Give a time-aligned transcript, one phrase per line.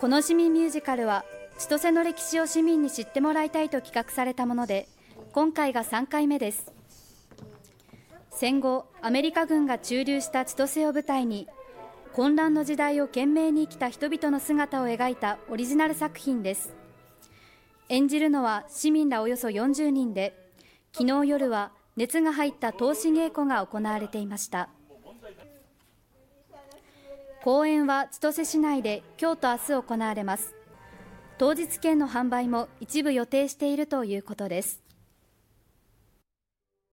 [0.00, 1.24] この市民ミュージカルは
[1.58, 4.88] 千歳の歴史を市民に知ってもらいたいと企画されたもので
[5.32, 6.72] 今回が3回目です。
[8.30, 11.46] 戦後アメリカ軍が駐留した千歳を舞台に
[12.14, 16.72] 混乱の時代を懸命に生きた人々の姿を描いたオリジナル作品です。
[17.88, 20.34] 演じるのは市民らおよそ40人で
[20.92, 24.70] 昨日夜は熱が入った投資稽古が行われていました。
[27.44, 30.54] 公演は千歳市内で今日と明日行われます。
[31.36, 34.80] 当日券の販売も一部予定しているということです。